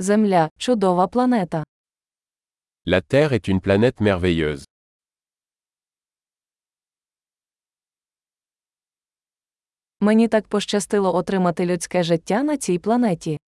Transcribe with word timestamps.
Земля 0.00 0.48
чудова 0.58 1.08
планета. 1.08 1.64
La 2.86 3.00
Terre 3.02 3.32
est 3.32 3.48
une 3.48 3.60
planète 3.60 4.00
merveilleuse. 4.00 4.64
Мені 10.00 10.28
так 10.28 10.48
пощастило 10.48 11.14
отримати 11.14 11.66
людське 11.66 12.02
життя 12.02 12.42
на 12.42 12.56
цій 12.56 12.78
планеті. 12.78 13.38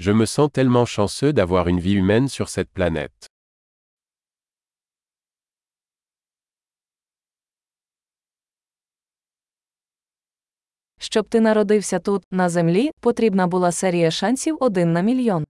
Je 0.00 0.12
me 0.14 0.26
sens 0.26 0.50
tellement 0.50 0.86
chanceux 0.98 1.32
d'avoir 1.32 1.68
une 1.68 1.80
vie 1.80 1.94
humaine 2.02 2.28
sur 2.28 2.48
cette 2.48 2.70
planète. 2.74 3.33
Щоб 11.04 11.28
ти 11.28 11.40
народився 11.40 11.98
тут, 11.98 12.24
на 12.30 12.48
землі, 12.48 12.90
потрібна 13.00 13.46
була 13.46 13.72
серія 13.72 14.10
шансів 14.10 14.56
один 14.60 14.92
на 14.92 15.00
мільйон. 15.00 15.44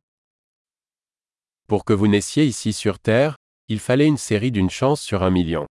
Pour 1.68 1.84
que 1.84 1.94
vous 1.96 2.08
naissiez 2.08 2.46
ici 2.46 2.72
sur 2.72 2.98
Terre, 2.98 3.36
il 3.68 3.78
fallait 3.78 4.08
une 4.08 4.18
série 4.18 4.50
d'une 4.50 4.70
chance 4.70 5.00
sur 5.00 5.22
un 5.22 5.30
million. 5.30 5.66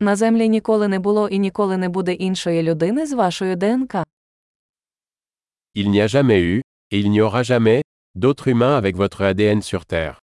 На 0.00 0.16
землі 0.16 0.48
ніколи 0.48 0.88
не 0.88 0.98
було 0.98 1.28
і 1.28 1.38
ніколи 1.38 1.76
не 1.76 1.88
буде 1.88 2.12
іншої 2.12 2.62
людини 2.62 3.06
з 3.06 3.12
вашою 3.12 3.56
ДНК. 3.56 3.94
Il 5.74 5.88
n'y 5.88 6.00
a 6.00 6.08
jamais 6.08 6.40
eu, 6.40 6.62
et 6.92 6.98
il 7.00 7.10
n'y 7.10 7.20
aura 7.20 7.42
jamais, 7.42 7.82
d'autre 8.14 8.48
humain 8.48 8.74
avec 8.76 8.96
votre 8.96 9.22
ADN 9.24 9.62
sur 9.62 9.84
Terre. 9.84 10.25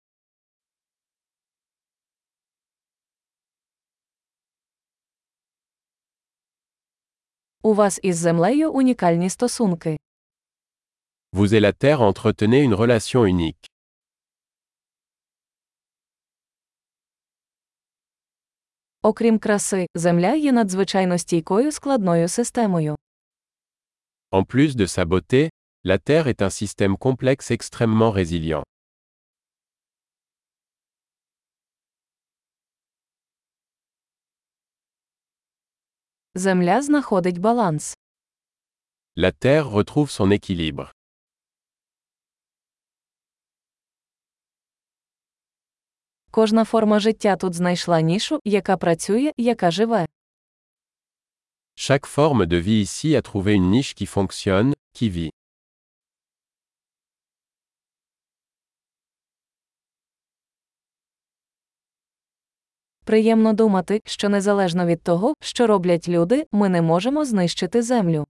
У 7.65 7.73
вас 7.73 7.99
із 8.03 8.17
землею 8.17 8.71
унікальні 8.73 9.29
стосунки. 9.29 9.97
Vous 11.33 11.53
et 11.53 11.59
la 11.59 11.73
Terre 11.73 12.01
entretenez 12.01 12.63
une 12.63 12.75
relation 12.75 13.25
unique. 13.25 13.67
Окрім 19.01 19.39
краси, 19.39 19.87
земля 19.95 20.35
є 20.35 20.51
надзвичайно 20.51 21.17
стійкою 21.17 21.71
складною 21.71 22.27
системою. 22.27 22.95
En 24.31 24.45
plus 24.45 24.75
de 24.75 24.87
sa 24.87 25.05
beauté, 25.05 25.49
la 25.85 25.97
Terre 25.97 26.27
est 26.27 26.41
un 26.41 26.49
système 26.49 26.97
complexe 26.97 27.51
extrêmement 27.51 28.11
résilient. 28.11 28.63
Земля 36.38 36.82
знаходить 36.82 37.38
баланс. 37.38 37.94
La 39.16 39.32
Terre 39.32 39.70
retrouve 39.70 40.10
son 40.10 40.30
équilibre. 40.30 40.92
Кожна 46.30 46.64
форма 46.64 47.00
життя 47.00 47.36
тут 47.36 47.54
знайшла 47.54 48.00
нішу, 48.00 48.40
яка 48.44 48.76
працює, 48.76 49.32
яка 49.36 49.70
живе. 49.70 50.06
Chaque 51.76 52.06
forme 52.06 52.46
de 52.46 52.60
vie 52.60 52.82
ici 52.82 53.16
a 53.16 53.22
trouvé 53.22 53.54
une 53.54 53.70
niche 53.70 53.94
qui 53.94 54.06
fonctionne, 54.06 54.74
qui 54.92 55.08
vit. 55.10 55.30
Приємно 63.06 63.52
думати, 63.52 64.00
що 64.04 64.28
незалежно 64.28 64.86
від 64.86 65.02
того, 65.02 65.34
що 65.40 65.66
роблять 65.66 66.08
люди, 66.08 66.46
ми 66.52 66.68
не 66.68 66.82
можемо 66.82 67.24
знищити 67.24 67.82
землю. 67.82 68.26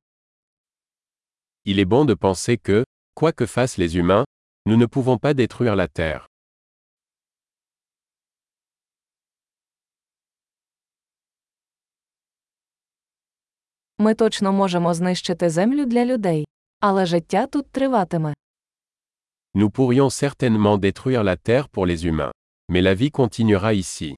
Il 1.66 1.78
est 1.78 1.88
bon 1.88 2.05
de 2.05 2.14
penser 2.16 2.56
que, 2.69 2.84
quoi 3.14 3.32
que 3.32 3.47
fassent 3.47 3.78
les 3.78 3.97
humains, 3.97 4.24
nous 4.66 4.77
ne 4.77 4.86
pouvons 4.86 5.19
pas 5.19 5.34
détruire 5.34 5.76
la 5.76 5.88
Terre. 5.88 6.26
Ми 13.98 14.14
точно 14.14 14.53
можемо 14.53 14.94
знищити 14.94 15.50
землю 15.50 15.84
для 15.84 16.04
людей. 16.04 16.47
Але 16.81 17.06
життя 17.06 17.47
тут 17.47 17.70
триватиме. 17.70 18.34
Nous 19.54 19.70
pourrions 19.70 20.10
certainement 20.25 20.78
détruire 20.78 21.25
la 21.25 21.37
Terre 21.37 21.69
pour 21.69 21.87
les 21.87 22.04
humains. 22.06 22.32
Mais 22.72 22.82
la 22.82 22.94
vie 22.94 23.10
continuera 23.10 23.72
ici. 23.72 24.14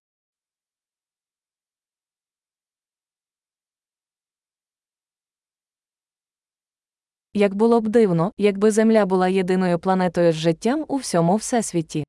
Як 7.38 7.56
було 7.56 7.82
б 7.82 7.88
дивно, 7.88 8.32
якби 8.38 8.72
Земля 8.72 9.06
була 9.06 9.28
єдиною 9.28 9.80
планетою 9.80 10.32
з 10.32 10.36
життям 10.36 10.86
у 10.88 10.98
всьому 10.98 11.36
всесвіті. 11.36 12.06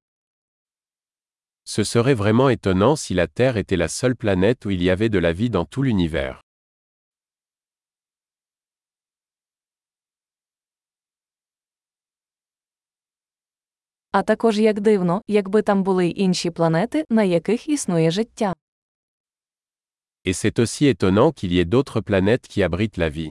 Ce 1.66 1.84
serait 1.84 2.14
vraiment 2.14 2.50
étonnant 2.50 2.96
si 2.96 3.14
la 3.14 3.26
Terre 3.26 3.56
était 3.56 3.78
la 3.78 3.88
seule 3.88 4.14
planète 4.14 4.66
où 4.66 4.70
il 4.70 4.82
y 4.82 4.90
avait 4.90 5.08
de 5.08 5.18
la 5.18 5.32
vie 5.32 5.50
dans 5.50 5.64
tout 5.64 5.82
l'univers. 5.82 6.40
А 14.12 14.22
також 14.22 14.58
як 14.58 14.80
дивно, 14.80 15.22
якби 15.28 15.62
там 15.62 15.82
були 15.82 16.06
й 16.06 16.14
інші 16.16 16.50
планети, 16.50 17.04
на 17.10 17.22
яких 17.22 17.68
існує 17.68 18.10
життя. 18.10 18.54
Et 20.26 20.32
c'est 20.32 20.58
aussi 20.58 20.86
étonnant 20.86 21.32
qu'il 21.32 21.52
y 21.52 21.58
ait 21.58 21.70
d'autres 21.74 22.00
planètes 22.00 22.48
qui 22.48 22.62
abritent 22.62 22.98
la 22.98 23.10
vie. 23.10 23.30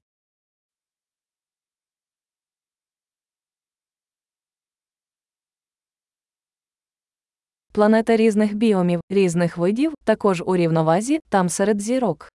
Планета 7.78 8.16
різних 8.16 8.54
біомів, 8.54 9.00
різних 9.10 9.56
видів, 9.56 9.94
також 10.04 10.42
у 10.46 10.56
рівновазі, 10.56 11.20
там 11.28 11.48
серед 11.48 11.80
зірок. 11.80 12.28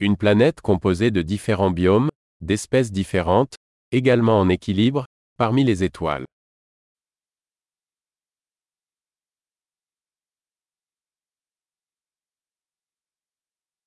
Une 0.00 0.16
planète 0.16 0.60
composée 0.62 1.10
de 1.10 1.22
différents 1.22 1.74
biomes, 1.74 2.10
d'espèces 2.40 2.90
différentes, 2.90 3.54
également 3.92 4.40
en 4.40 4.48
équilibre, 4.48 5.06
parmi 5.36 5.64
les 5.64 5.82
étoiles. 5.82 6.24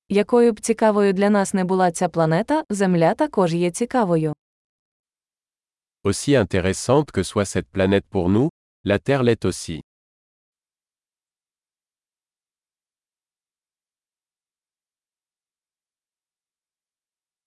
Якою 0.09 0.53
б 0.53 0.59
цікавою 0.59 1.13
для 1.13 1.29
нас 1.29 1.53
не 1.53 1.63
була 1.63 1.91
ця 1.91 2.09
планета, 2.09 2.63
Земля 2.69 3.13
також 3.13 3.53
є 3.53 3.71
цікавою. 3.71 4.33
Aussi 6.03 6.45
intéressante 6.45 7.11
que 7.11 7.23
soit 7.23 7.45
cette 7.45 7.67
planète 7.73 8.05
pour 8.11 8.29
nous, 8.29 8.49
la 8.84 8.98
Terre 8.98 9.22
l'est 9.22 9.44
aussi. 9.44 9.80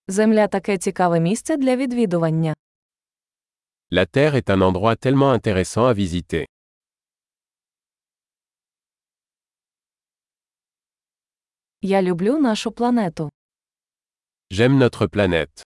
Земля 0.08 0.48
таке 0.48 0.78
цікаве 0.78 1.20
місце 1.20 1.56
для 1.56 1.76
відвідування. 1.76 2.54
La 3.92 4.06
Terre 4.16 4.34
est 4.34 4.50
un 4.50 4.60
endroit 4.60 4.96
tellement 4.96 5.32
intéressant 5.38 5.84
à 5.86 5.94
visiter. 5.94 6.44
Я 11.82 12.02
люблю 12.02 12.38
нашу 12.38 12.70
планету. 12.72 13.30
J'aime 14.50 14.78
notre 14.78 15.06
planète. 15.06 15.62